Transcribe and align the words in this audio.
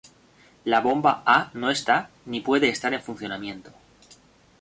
La 0.73 0.79
bomba 0.85 1.11
A 1.33 1.51
no 1.53 1.69
está, 1.69 2.09
ni 2.25 2.41
puede 2.41 2.69
estar 2.69 2.91
en 2.95 3.03
funcionamiento. 3.03 3.69